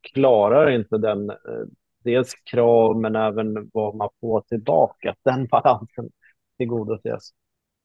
klarar 0.00 0.70
inte 0.70 0.98
den, 0.98 1.30
eh, 1.30 1.66
dels 2.04 2.34
krav 2.34 3.00
men 3.00 3.16
även 3.16 3.70
vad 3.72 3.94
man 3.96 4.08
får 4.20 4.40
tillbaka, 4.40 5.14
den 5.24 5.46
balansen 5.46 6.10
tillgodoses. 6.58 7.30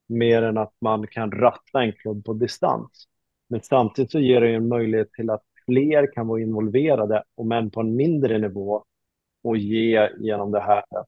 Mer 0.08 0.42
än 0.42 0.58
att 0.58 0.74
man 0.82 1.08
kan 1.08 1.32
ratta 1.32 1.82
en 1.82 1.94
klubb 1.94 2.26
på 2.26 2.34
distans. 2.34 3.08
Men 3.50 3.62
samtidigt 3.62 4.12
så 4.12 4.20
ger 4.20 4.42
det 4.42 4.56
en 4.56 4.68
möjlighet 4.68 5.12
till 5.14 5.30
att 5.30 5.44
fler 5.66 6.14
kan 6.14 6.28
vara 6.28 6.42
involverade, 6.42 7.24
om 7.36 7.52
än 7.52 7.72
på 7.72 7.80
en 7.80 7.96
mindre 7.96 8.38
nivå, 8.38 8.86
och 9.44 9.58
ge 9.58 10.10
genom 10.20 10.52
det 10.52 10.60
här 10.60 10.84
att 10.90 11.08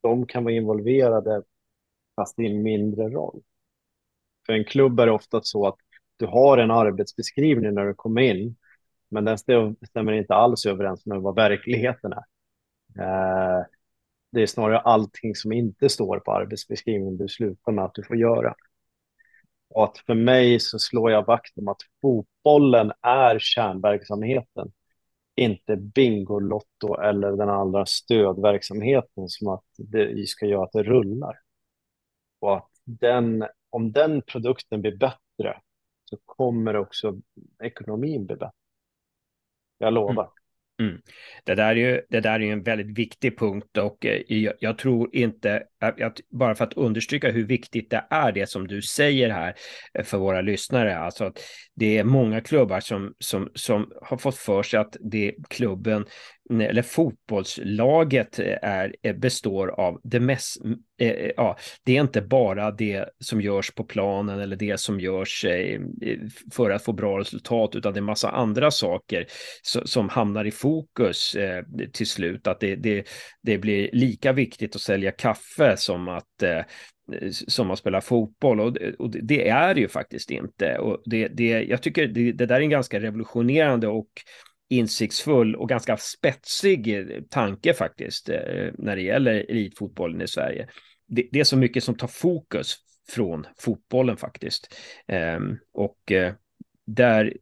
de 0.00 0.26
kan 0.26 0.44
vara 0.44 0.54
involverade 0.54 1.42
fast 2.16 2.38
i 2.38 2.46
en 2.46 2.62
mindre 2.62 3.08
roll. 3.08 3.42
För 4.46 4.52
en 4.52 4.64
klubb 4.64 5.00
är 5.00 5.06
det 5.06 5.12
ofta 5.12 5.40
så 5.42 5.66
att 5.66 5.76
du 6.16 6.26
har 6.26 6.58
en 6.58 6.70
arbetsbeskrivning 6.70 7.74
när 7.74 7.84
du 7.84 7.94
kommer 7.94 8.22
in, 8.22 8.56
men 9.08 9.24
den 9.24 9.38
stämmer 9.38 10.12
inte 10.12 10.34
alls 10.34 10.66
överens 10.66 11.06
med 11.06 11.20
vad 11.20 11.34
verkligheten 11.34 12.12
är. 12.12 12.24
Eh, 12.98 13.64
det 14.32 14.42
är 14.42 14.46
snarare 14.46 14.78
allting 14.78 15.34
som 15.34 15.52
inte 15.52 15.88
står 15.88 16.18
på 16.18 16.32
arbetsbeskrivningen 16.32 17.16
du 17.16 17.28
slutar 17.28 17.72
med 17.72 17.84
att 17.84 17.94
du 17.94 18.02
får 18.02 18.16
göra. 18.16 18.54
Och 19.68 19.84
att 19.84 19.98
för 19.98 20.14
mig 20.14 20.60
så 20.60 20.78
slår 20.78 21.10
jag 21.10 21.26
vakt 21.26 21.58
om 21.58 21.68
att 21.68 21.82
fotbollen 22.02 22.92
är 23.02 23.38
kärnverksamheten. 23.38 24.72
Inte 25.36 25.76
Bingolotto 25.76 26.94
eller 26.94 27.32
den 27.32 27.48
andra 27.48 27.86
stödverksamheten 27.86 29.28
som 29.28 29.48
att 29.48 29.64
det 29.76 30.28
ska 30.28 30.46
göra 30.46 30.64
att 30.64 30.72
det 30.72 30.82
rullar. 30.82 31.38
Och 32.40 32.56
att 32.56 32.70
den, 32.84 33.46
om 33.70 33.92
den 33.92 34.22
produkten 34.22 34.80
blir 34.80 34.96
bättre 34.96 35.60
så 36.04 36.16
kommer 36.24 36.76
också 36.76 37.16
ekonomin 37.62 38.26
bli 38.26 38.36
bättre. 38.36 38.52
Jag 39.78 39.92
lovar. 39.92 40.24
Mm. 40.24 40.37
Mm. 40.80 41.00
Det, 41.44 41.54
där 41.54 41.70
är 41.70 41.74
ju, 41.74 42.02
det 42.10 42.20
där 42.20 42.32
är 42.32 42.38
ju 42.40 42.52
en 42.52 42.62
väldigt 42.62 42.98
viktig 42.98 43.38
punkt 43.38 43.76
och 43.76 44.06
eh, 44.06 44.22
jag, 44.26 44.54
jag, 44.60 44.78
tror 44.78 45.16
inte, 45.16 45.62
jag, 45.96 46.12
bara 46.30 46.54
för 46.54 46.64
att 46.64 46.74
understryka 46.74 47.30
hur 47.30 47.46
viktigt 47.46 47.90
det 47.90 48.04
är 48.10 48.32
det 48.32 48.46
som 48.46 48.66
du 48.66 48.82
säger 48.82 49.30
här 49.30 49.54
eh, 49.94 50.04
för 50.04 50.18
våra 50.18 50.40
lyssnare, 50.40 50.98
alltså 50.98 51.24
att 51.24 51.40
det 51.74 51.98
är 51.98 52.04
många 52.04 52.40
klubbar 52.40 52.80
som, 52.80 53.14
som, 53.18 53.50
som 53.54 53.92
har 54.02 54.16
fått 54.16 54.36
för 54.36 54.62
sig 54.62 54.80
att 54.80 54.96
det 55.00 55.34
klubben 55.50 56.06
eller 56.50 56.82
fotbollslaget 56.82 58.38
eh, 58.38 58.56
är, 58.62 58.96
eh, 59.02 59.16
består 59.16 59.68
av 59.68 60.00
det 60.04 60.20
mest, 60.20 60.64
eh, 61.00 61.08
eh, 61.08 61.30
ja, 61.36 61.56
det 61.84 61.96
är 61.96 62.00
inte 62.00 62.22
bara 62.22 62.70
det 62.70 63.08
som 63.20 63.40
görs 63.40 63.70
på 63.70 63.84
planen 63.84 64.40
eller 64.40 64.56
det 64.56 64.80
som 64.80 65.00
görs 65.00 65.44
eh, 65.44 65.80
för 66.52 66.70
att 66.70 66.84
få 66.84 66.92
bra 66.92 67.18
resultat, 67.18 67.76
utan 67.76 67.92
det 67.92 68.00
är 68.00 68.02
massa 68.02 68.30
andra 68.30 68.70
saker 68.70 69.26
som 69.84 70.08
hamnar 70.08 70.44
i 70.44 70.50
fokus 70.50 71.34
eh, 71.34 71.64
till 71.92 72.06
slut. 72.06 72.46
Att 72.46 72.60
det, 72.60 72.76
det, 72.76 73.08
det 73.42 73.58
blir 73.58 73.90
lika 73.92 74.32
viktigt 74.32 74.74
att 74.74 74.82
sälja 74.82 75.10
kaffe 75.10 75.76
som 75.76 76.08
att 76.08 76.24
som 77.30 77.70
att 77.70 77.78
spela 77.78 78.00
fotboll 78.00 78.60
och, 78.60 78.76
och 78.98 79.10
det 79.10 79.48
är 79.48 79.74
det 79.74 79.80
ju 79.80 79.88
faktiskt 79.88 80.30
inte. 80.30 80.78
Och 80.78 81.02
det, 81.04 81.28
det, 81.28 81.48
jag 81.48 81.82
tycker 81.82 82.06
det, 82.06 82.32
det 82.32 82.46
där 82.46 82.56
är 82.56 82.60
en 82.60 82.70
ganska 82.70 83.00
revolutionerande 83.00 83.88
och 83.88 84.08
insiktsfull 84.68 85.56
och 85.56 85.68
ganska 85.68 85.96
spetsig 85.96 87.08
tanke 87.30 87.74
faktiskt 87.74 88.28
eh, 88.28 88.72
när 88.78 88.96
det 88.96 89.02
gäller 89.02 89.50
elitfotbollen 89.50 90.20
i 90.20 90.28
Sverige. 90.28 90.68
Det, 91.06 91.28
det, 91.32 91.40
är 91.40 91.44
så 91.44 91.56
mycket 91.56 91.84
som 91.84 91.94
tar 91.94 92.08
fokus 92.08 92.76
från 93.08 93.46
fotbollen 93.58 94.16
faktiskt. 94.16 94.74
Ehm, 95.06 95.58
och 95.72 96.12
eh, 96.12 96.34
där 96.86 97.36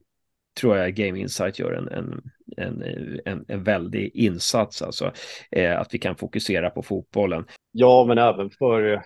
tror 0.61 0.77
jag 0.77 0.95
Game 0.95 1.19
Insight 1.19 1.59
gör 1.59 1.73
en, 1.73 1.89
en, 1.89 2.23
en, 2.57 2.83
en, 3.25 3.45
en 3.49 3.65
väldig 3.65 4.11
insats, 4.15 4.83
alltså 4.83 5.13
eh, 5.51 5.81
att 5.81 5.95
vi 5.95 5.99
kan 5.99 6.17
fokusera 6.17 6.71
på 6.71 6.83
fotbollen. 6.83 7.45
Ja, 7.73 8.05
men 8.09 8.19
även 8.19 8.51
för 8.51 9.03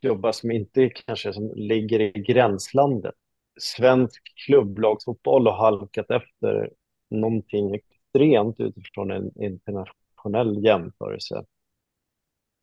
klubbar 0.00 0.32
som 0.32 0.50
inte 0.50 0.90
kanske 1.06 1.32
som 1.32 1.52
ligger 1.56 2.00
i 2.00 2.10
gränslandet. 2.10 3.14
Svensk 3.60 4.22
klubblagsfotboll 4.46 5.46
har 5.46 5.56
halkat 5.56 6.10
efter 6.10 6.70
någonting 7.10 7.74
extremt 7.74 8.60
utifrån 8.60 9.10
en 9.10 9.42
internationell 9.42 10.64
jämförelse. 10.64 11.44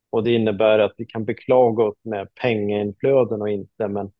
Och 0.09 0.23
det 0.23 0.33
innebär 0.33 0.79
att 0.79 0.93
vi 0.97 1.05
kan 1.05 1.25
beklaga 1.25 1.83
oss 1.83 1.97
med 2.01 2.35
pengainflöden 2.35 3.41
och 3.41 3.49
inte, 3.49 3.87
men 3.87 4.11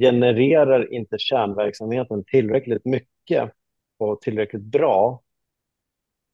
genererar 0.00 0.92
inte 0.92 1.18
kärnverksamheten 1.18 2.24
tillräckligt 2.24 2.84
mycket 2.84 3.52
och 3.98 4.20
tillräckligt 4.20 4.62
bra, 4.62 5.22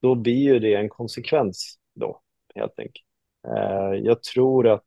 då 0.03 0.15
blir 0.15 0.35
ju 0.35 0.59
det 0.59 0.75
en 0.75 0.89
konsekvens 0.89 1.79
då, 1.95 2.21
helt 2.55 2.79
enkelt. 2.79 3.07
Eh, 3.49 3.95
jag 4.03 4.23
tror 4.23 4.69
att 4.69 4.85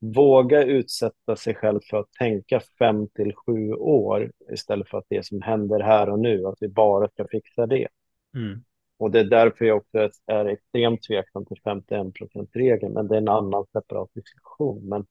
våga 0.00 0.62
utsätta 0.62 1.36
sig 1.36 1.54
själv 1.54 1.80
för 1.90 1.96
att 1.96 2.12
tänka 2.12 2.60
fem 2.78 3.08
till 3.08 3.34
sju 3.34 3.72
år 3.72 4.32
istället 4.52 4.88
för 4.88 4.98
att 4.98 5.06
det 5.08 5.26
som 5.26 5.42
händer 5.42 5.80
här 5.80 6.10
och 6.10 6.18
nu, 6.18 6.46
att 6.46 6.58
vi 6.60 6.68
bara 6.68 7.08
ska 7.08 7.28
fixa 7.28 7.66
det. 7.66 7.88
Mm. 8.34 8.64
Och 8.98 9.10
det 9.10 9.20
är 9.20 9.24
därför 9.24 9.64
jag 9.64 9.76
också 9.76 10.10
är 10.26 10.44
extremt 10.44 11.02
tveksam 11.02 11.46
till 11.46 11.60
51% 11.64 12.48
regeln 12.52 12.92
men 12.92 13.08
det 13.08 13.14
är 13.14 13.18
en 13.18 13.28
annan 13.28 13.66
separat 13.72 14.14
diskussion. 14.14 14.88
Men 14.88 15.06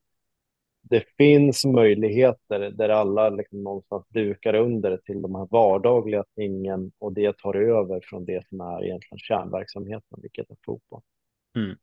det 0.82 1.04
finns 1.18 1.66
möjligheter 1.66 2.60
där 2.60 2.90
alla 2.90 3.30
liksom 3.30 3.64
någonstans 3.64 4.06
dukar 4.10 4.54
under 4.54 4.98
till 4.98 5.22
de 5.22 5.36
här 5.36 5.48
vardagliga 5.52 6.24
tingen 6.36 6.92
och 7.00 7.14
det 7.14 7.38
tar 7.38 7.56
över 7.56 8.02
från 8.04 8.26
det 8.26 8.48
som 8.48 8.62
är 8.62 8.86
egentligen 8.86 9.20
kärnverksamheten, 9.20 10.20
vilket 10.22 10.50
är 10.50 10.58
fotboll. 10.66 11.02
Mm. 11.56 11.78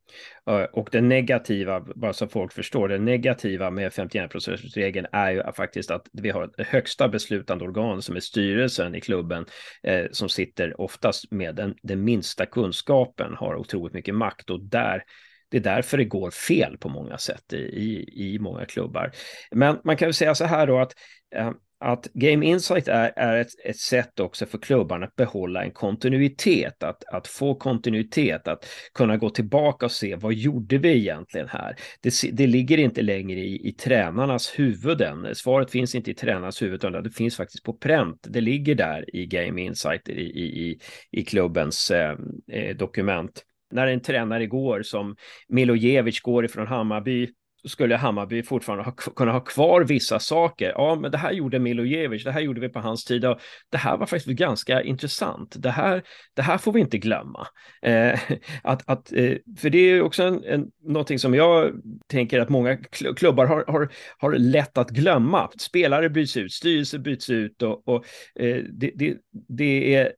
Och 0.72 0.88
det 0.92 1.00
negativa, 1.00 1.80
bara 1.80 2.12
så 2.12 2.28
folk 2.28 2.52
förstår, 2.52 2.88
det 2.88 2.98
negativa 2.98 3.70
med 3.70 3.92
51-procentsregeln 3.92 5.06
är 5.12 5.30
ju 5.30 5.52
faktiskt 5.52 5.90
att 5.90 6.06
vi 6.12 6.30
har 6.30 6.44
ett 6.44 6.66
högsta 6.66 7.08
beslutande 7.08 7.64
organ 7.64 8.02
som 8.02 8.16
är 8.16 8.20
styrelsen 8.20 8.94
i 8.94 9.00
klubben 9.00 9.46
eh, 9.82 10.06
som 10.10 10.28
sitter 10.28 10.80
oftast 10.80 11.30
med 11.30 11.54
den, 11.54 11.74
den 11.82 12.04
minsta 12.04 12.46
kunskapen, 12.46 13.34
har 13.34 13.56
otroligt 13.56 13.94
mycket 13.94 14.14
makt 14.14 14.50
och 14.50 14.60
där 14.60 15.02
det 15.50 15.56
är 15.56 15.60
därför 15.60 15.98
det 15.98 16.04
går 16.04 16.30
fel 16.30 16.78
på 16.78 16.88
många 16.88 17.18
sätt 17.18 17.52
i, 17.52 17.56
i, 17.56 18.06
i 18.34 18.38
många 18.38 18.64
klubbar. 18.64 19.10
Men 19.50 19.80
man 19.84 19.96
kan 19.96 20.06
väl 20.06 20.14
säga 20.14 20.34
så 20.34 20.44
här 20.44 20.66
då 20.66 20.78
att 20.78 20.92
eh, 21.36 21.50
att 21.84 22.08
Game 22.14 22.46
Insight 22.46 22.88
är, 22.88 23.12
är 23.16 23.36
ett, 23.36 23.48
ett 23.64 23.76
sätt 23.76 24.20
också 24.20 24.46
för 24.46 24.58
klubbarna 24.58 25.06
att 25.06 25.16
behålla 25.16 25.64
en 25.64 25.70
kontinuitet, 25.70 26.82
att, 26.82 27.04
att 27.04 27.26
få 27.26 27.54
kontinuitet, 27.54 28.48
att 28.48 28.66
kunna 28.94 29.16
gå 29.16 29.30
tillbaka 29.30 29.86
och 29.86 29.92
se 29.92 30.16
vad 30.16 30.34
gjorde 30.34 30.78
vi 30.78 30.96
egentligen 30.98 31.48
här? 31.48 31.76
Det, 32.00 32.14
det 32.32 32.46
ligger 32.46 32.78
inte 32.78 33.02
längre 33.02 33.40
i, 33.40 33.68
i 33.68 33.72
tränarnas 33.72 34.58
huvuden. 34.58 35.34
Svaret 35.34 35.70
finns 35.70 35.94
inte 35.94 36.10
i 36.10 36.14
tränarnas 36.14 36.62
huvud, 36.62 36.74
utan 36.74 37.02
det 37.02 37.10
finns 37.10 37.36
faktiskt 37.36 37.64
på 37.64 37.72
pränt. 37.72 38.26
Det 38.28 38.40
ligger 38.40 38.74
där 38.74 39.16
i 39.16 39.26
Game 39.26 39.62
Insight, 39.62 40.08
i, 40.08 40.12
i, 40.12 40.78
i 41.10 41.24
klubbens 41.24 41.90
eh, 41.90 42.16
eh 42.52 42.76
dokument 42.76 43.44
när 43.70 43.86
en 43.86 44.00
tränare 44.00 44.46
går 44.46 44.82
som 44.82 45.16
Milojevic 45.48 46.20
går 46.20 46.44
ifrån 46.44 46.66
Hammarby 46.66 47.28
skulle 47.64 47.96
Hammarby 47.96 48.42
fortfarande 48.42 48.84
ha, 48.84 48.92
kunna 48.92 49.32
ha 49.32 49.40
kvar 49.40 49.84
vissa 49.84 50.18
saker. 50.18 50.72
Ja, 50.76 50.94
men 50.94 51.10
det 51.10 51.18
här 51.18 51.32
gjorde 51.32 51.58
Milojevic, 51.58 52.24
det 52.24 52.32
här 52.32 52.40
gjorde 52.40 52.60
vi 52.60 52.68
på 52.68 52.78
hans 52.78 53.04
tid 53.04 53.24
och 53.24 53.40
det 53.70 53.78
här 53.78 53.96
var 53.96 54.06
faktiskt 54.06 54.38
ganska 54.38 54.82
intressant. 54.82 55.54
Det 55.58 55.70
här, 55.70 56.02
det 56.34 56.42
här 56.42 56.58
får 56.58 56.72
vi 56.72 56.80
inte 56.80 56.98
glömma. 56.98 57.46
Eh, 57.82 58.20
att, 58.62 58.88
att, 58.90 59.12
eh, 59.12 59.36
för 59.58 59.70
det 59.70 59.78
är 59.78 60.02
också 60.02 60.22
en, 60.22 60.44
en, 60.44 60.66
någonting 60.82 61.18
som 61.18 61.34
jag 61.34 61.72
tänker 62.06 62.40
att 62.40 62.48
många 62.48 62.76
klubbar 63.16 63.46
har, 63.46 63.64
har, 63.68 63.92
har 64.18 64.32
lätt 64.32 64.78
att 64.78 64.90
glömma. 64.90 65.50
Spelare 65.58 66.10
byts 66.10 66.36
ut, 66.36 66.52
styrelse 66.52 66.98
byts 66.98 67.30
ut 67.30 67.62
och, 67.62 67.88
och 67.88 68.04
eh, 68.40 68.56
det, 68.72 68.90
det, 68.94 69.16
det 69.48 69.94
är 69.94 70.12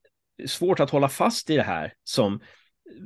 svårt 0.47 0.81
att 0.81 0.91
hålla 0.91 1.09
fast 1.09 1.51
i 1.51 1.57
det 1.57 1.63
här 1.63 1.93
som 2.05 2.41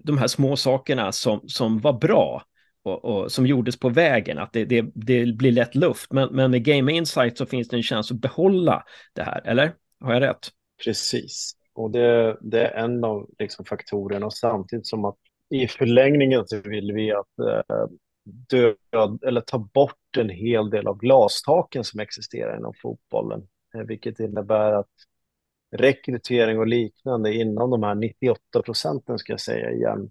de 0.04 0.18
här 0.18 0.26
små 0.26 0.56
sakerna 0.56 1.12
som, 1.12 1.40
som 1.48 1.80
var 1.80 1.92
bra 1.92 2.42
och, 2.82 3.04
och, 3.04 3.32
som 3.32 3.46
gjordes 3.46 3.78
på 3.78 3.88
vägen, 3.88 4.38
att 4.38 4.52
det, 4.52 4.64
det, 4.64 4.84
det, 4.94 5.36
blir 5.36 5.52
lätt 5.52 5.74
luft. 5.74 6.12
Men, 6.12 6.28
men 6.32 6.50
med 6.50 6.64
Game 6.64 6.92
Insight 6.92 7.38
så 7.38 7.46
finns 7.46 7.68
det 7.68 7.76
en 7.76 7.82
chans 7.82 8.10
att 8.10 8.20
behålla 8.20 8.84
det 9.14 9.22
här, 9.22 9.46
eller? 9.46 9.72
Har 10.00 10.12
jag 10.12 10.22
rätt? 10.22 10.48
Precis, 10.84 11.52
och 11.74 11.90
det, 11.90 12.38
det 12.40 12.66
är 12.66 12.84
en 12.84 13.04
av 13.04 13.30
liksom, 13.38 13.64
faktorerna 13.64 14.26
och 14.26 14.32
samtidigt 14.32 14.86
som 14.86 15.04
att 15.04 15.16
i 15.50 15.68
förlängningen 15.68 16.42
så 16.46 16.60
vill 16.60 16.92
vi 16.92 17.12
att 17.12 17.38
eh, 17.38 17.86
död, 18.48 19.18
eller 19.26 19.40
ta 19.40 19.58
bort 19.58 20.16
en 20.18 20.28
hel 20.28 20.70
del 20.70 20.86
av 20.86 20.98
glastaken 20.98 21.84
som 21.84 22.00
existerar 22.00 22.56
inom 22.56 22.72
fotbollen, 22.82 23.48
eh, 23.74 23.80
vilket 23.80 24.20
innebär 24.20 24.72
att 24.72 24.90
rekrytering 25.76 26.58
och 26.58 26.66
liknande 26.66 27.34
inom 27.34 27.70
de 27.70 27.82
här 27.82 27.94
98 27.94 28.62
procenten 28.64 29.18
ska 29.18 29.32
jag 29.32 29.40
säga 29.40 29.70
igen, 29.70 30.10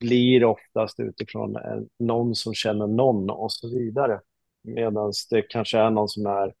blir 0.00 0.44
oftast 0.44 1.00
utifrån 1.00 1.56
eh, 1.56 1.80
någon 1.98 2.34
som 2.34 2.54
känner 2.54 2.86
någon 2.86 3.30
och 3.30 3.52
så 3.52 3.68
vidare. 3.68 4.20
Medan 4.62 5.12
det 5.30 5.42
kanske 5.42 5.78
är 5.78 5.90
någon 5.90 6.08
som 6.08 6.26
är 6.26 6.54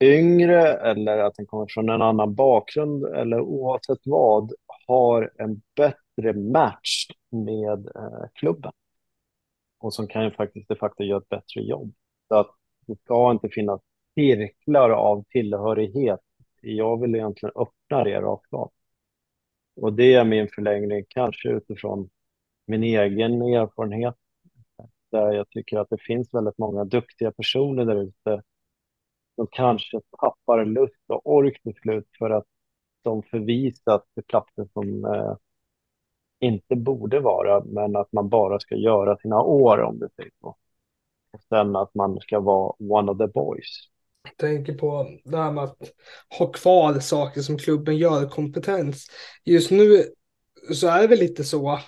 yngre 0.00 0.72
eller 0.72 1.18
att 1.18 1.34
den 1.34 1.46
kommer 1.46 1.66
från 1.68 1.88
en 1.88 2.02
annan 2.02 2.34
bakgrund 2.34 3.04
eller 3.04 3.40
oavsett 3.40 3.98
vad 4.04 4.52
har 4.86 5.32
en 5.38 5.62
bättre 5.76 6.32
match 6.32 7.06
med 7.30 7.86
eh, 7.86 8.28
klubben 8.34 8.72
och 9.84 9.94
som 9.94 10.08
kan 10.08 10.24
ju 10.24 10.30
faktiskt 10.30 10.68
de 10.68 10.76
facto 10.76 11.02
göra 11.02 11.18
ett 11.18 11.28
bättre 11.28 11.60
jobb. 11.60 11.94
Så 12.28 12.34
att 12.34 12.50
det 12.86 12.96
ska 13.00 13.30
inte 13.30 13.48
finnas 13.48 13.80
cirklar 14.14 14.90
av 14.90 15.24
tillhörighet. 15.28 16.20
Jag 16.60 17.00
vill 17.00 17.14
egentligen 17.14 17.52
öppna 17.56 18.04
det 18.04 18.20
rakt 18.20 18.52
av. 18.52 18.72
Och 19.76 19.92
det 19.92 20.14
är 20.14 20.24
min 20.24 20.48
förlängning, 20.48 21.04
kanske 21.08 21.48
utifrån 21.48 22.10
min 22.66 22.82
egen 22.82 23.42
erfarenhet, 23.42 24.14
där 25.10 25.32
jag 25.32 25.50
tycker 25.50 25.78
att 25.78 25.90
det 25.90 26.02
finns 26.02 26.34
väldigt 26.34 26.58
många 26.58 26.84
duktiga 26.84 27.32
personer 27.32 27.84
där 27.84 28.02
ute 28.02 28.42
som 29.34 29.46
kanske 29.50 30.00
tappar 30.20 30.64
lust 30.64 31.04
och 31.06 31.32
ork 31.32 31.62
till 31.62 31.74
slut 31.74 32.08
för 32.18 32.30
att 32.30 32.46
de 33.02 33.22
förvisas 33.22 34.02
till 34.14 34.24
platser 34.24 34.68
som 34.72 35.04
eh, 35.04 35.36
inte 36.38 36.76
borde 36.76 37.20
vara, 37.20 37.64
men 37.64 37.96
att 37.96 38.12
man 38.12 38.28
bara 38.28 38.58
ska 38.60 38.74
göra 38.74 39.16
sina 39.16 39.42
år 39.42 39.82
om 39.82 39.98
det 39.98 40.08
säger 40.16 40.32
så. 40.40 40.56
Och 41.32 41.40
sen 41.48 41.76
att 41.76 41.94
man 41.94 42.20
ska 42.20 42.40
vara 42.40 42.74
one 42.78 43.12
of 43.12 43.18
the 43.18 43.26
boys. 43.26 43.93
Tänker 44.38 44.74
på 44.74 45.10
det 45.24 45.36
här 45.36 45.52
med 45.52 45.64
att 45.64 45.78
ha 46.38 46.52
kvar 46.52 46.98
saker 47.00 47.40
som 47.42 47.58
klubben 47.58 47.96
gör, 47.96 48.28
kompetens. 48.28 49.06
Just 49.44 49.70
nu 49.70 50.04
så 50.74 50.88
är 50.88 51.00
det 51.00 51.06
väl 51.06 51.18
lite 51.18 51.44
så, 51.44 51.80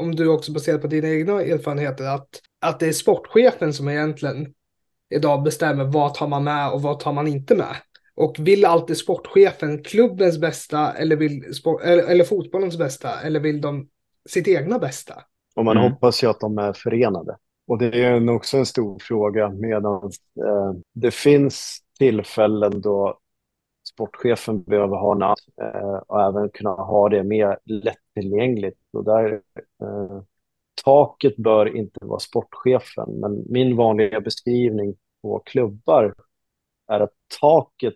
om 0.00 0.14
du 0.16 0.28
också 0.28 0.52
baserat 0.52 0.82
på 0.82 0.86
dina 0.86 1.08
egna 1.08 1.42
erfarenheter, 1.42 2.04
att, 2.04 2.28
att 2.60 2.80
det 2.80 2.86
är 2.86 2.92
sportchefen 2.92 3.72
som 3.72 3.88
egentligen 3.88 4.54
idag 5.14 5.42
bestämmer 5.42 5.84
vad 5.84 6.14
tar 6.14 6.28
man 6.28 6.44
med 6.44 6.70
och 6.72 6.82
vad 6.82 7.00
tar 7.00 7.12
man 7.12 7.26
inte 7.26 7.54
med. 7.54 7.76
Och 8.16 8.36
vill 8.38 8.64
alltid 8.64 8.96
sportchefen 8.96 9.82
klubbens 9.82 10.38
bästa 10.38 10.92
eller, 10.92 11.16
vill 11.16 11.54
sport, 11.54 11.82
eller, 11.82 12.02
eller 12.02 12.24
fotbollens 12.24 12.78
bästa 12.78 13.20
eller 13.20 13.40
vill 13.40 13.60
de 13.60 13.88
sitt 14.28 14.48
egna 14.48 14.78
bästa? 14.78 15.14
Och 15.56 15.64
man 15.64 15.76
Mm. 15.76 15.92
hoppas 15.92 16.24
ju 16.24 16.26
att 16.30 16.40
de 16.40 16.58
är 16.58 16.72
förenade. 16.72 17.36
Och 17.66 17.78
det 17.78 18.04
är 18.04 18.30
också 18.30 18.56
en 18.56 18.66
stor 18.66 18.98
fråga 18.98 19.48
medan 19.48 20.10
eh, 20.46 20.72
det 20.92 21.10
finns 21.10 21.78
tillfällen 21.98 22.80
då 22.80 23.18
sportchefen 23.88 24.62
behöver 24.62 24.96
ha 24.96 25.14
namn 25.14 25.36
eh, 25.62 25.96
och 26.06 26.22
även 26.22 26.50
kunna 26.50 26.70
ha 26.70 27.08
det 27.08 27.22
mer 27.24 27.58
lättillgängligt. 27.64 28.80
Och 28.92 29.04
där, 29.04 29.32
eh, 29.82 30.22
taket 30.84 31.36
bör 31.36 31.76
inte 31.76 31.98
vara 32.02 32.18
sportchefen, 32.18 33.10
men 33.20 33.44
min 33.48 33.76
vanliga 33.76 34.20
beskrivning 34.20 34.96
på 35.22 35.38
klubbar 35.38 36.14
är 36.86 37.00
att 37.00 37.12
taket 37.40 37.94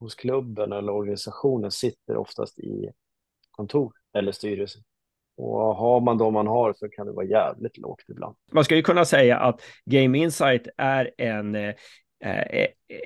hos 0.00 0.14
klubben 0.14 0.72
eller 0.72 0.92
organisationen 0.92 1.70
sitter 1.70 2.16
oftast 2.16 2.58
i 2.58 2.90
kontor 3.50 3.92
eller 4.12 4.32
styrelse. 4.32 4.78
Och 5.40 5.76
har 5.76 6.00
man 6.00 6.18
de 6.18 6.32
man 6.32 6.46
har 6.46 6.72
så 6.72 6.88
kan 6.88 7.06
det 7.06 7.12
vara 7.12 7.26
jävligt 7.26 7.78
lågt 7.78 8.04
ibland. 8.08 8.36
Man 8.52 8.64
ska 8.64 8.76
ju 8.76 8.82
kunna 8.82 9.04
säga 9.04 9.38
att 9.38 9.60
Game 9.84 10.18
Insight 10.18 10.68
är 10.76 11.10
en, 11.18 11.54
eh, 11.54 11.74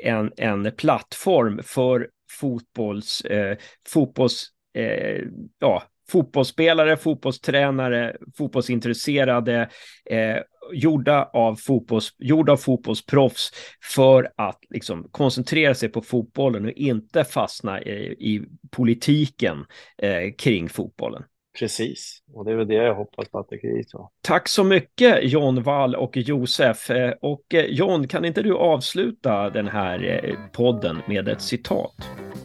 en, 0.03 0.33
en 0.37 0.73
plattform 0.77 1.61
för 1.63 2.09
fotbolls, 2.41 3.21
eh, 3.21 3.57
fotbolls, 3.89 4.47
eh, 4.75 5.23
ja, 5.59 5.83
fotbollsspelare, 6.11 6.97
fotbollstränare, 6.97 8.17
fotbollsintresserade, 8.37 9.71
eh, 10.11 10.37
gjorda, 10.73 11.31
av 11.33 11.55
fotbolls, 11.57 12.11
gjorda 12.19 12.53
av 12.53 12.57
fotbollsproffs 12.57 13.51
för 13.93 14.33
att 14.37 14.59
liksom 14.71 15.09
koncentrera 15.11 15.75
sig 15.75 15.89
på 15.89 16.03
fotbollen 16.03 16.65
och 16.65 16.71
inte 16.71 17.25
fastna 17.25 17.83
i, 17.83 17.93
i 18.35 18.43
politiken 18.71 19.65
eh, 19.99 20.33
kring 20.39 20.69
fotbollen. 20.69 21.23
Precis, 21.59 22.19
och 22.35 22.45
det 22.45 22.51
är 22.53 22.57
väl 22.57 22.69
det 22.69 22.75
jag 22.75 22.95
hoppas 22.95 23.29
på 23.29 23.39
att 23.39 23.47
det 23.51 23.57
blir 23.61 23.83
så. 23.87 24.11
Tack 24.23 24.49
så 24.49 24.65
mycket 24.65 25.19
John 25.23 25.63
Wall 25.63 25.95
och 25.95 26.17
Josef. 26.17 26.91
Eh, 26.91 27.13
Och 27.21 27.55
eh, 27.55 27.65
John, 27.65 28.09
kan 28.09 28.25
inte 28.25 28.43
du 28.43 28.55
avsluta 28.57 29.51
den 29.51 29.69
här 29.69 30.25
eh, 30.25 30.37
podden 30.53 31.03
med 31.07 31.29
ett 31.29 31.41
citat? 31.41 31.95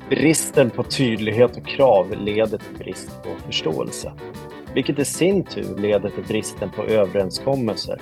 Bristen 0.09 0.69
på 0.69 0.83
tydlighet 0.83 1.57
och 1.57 1.67
krav 1.67 2.15
leder 2.21 2.57
till 2.57 2.77
brist 2.77 3.23
på 3.23 3.29
förståelse, 3.45 4.13
vilket 4.73 4.99
i 4.99 5.05
sin 5.05 5.43
tur 5.43 5.77
leder 5.77 6.09
till 6.09 6.23
bristen 6.23 6.69
på 6.71 6.83
överenskommelser. 6.83 8.01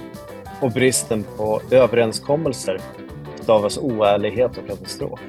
Och 0.61 0.71
bristen 0.71 1.23
på 1.37 1.61
överenskommelser 1.71 2.81
stavas 3.35 3.77
oärlighet 3.77 4.57
och 4.57 4.67
katastrof. 4.67 5.19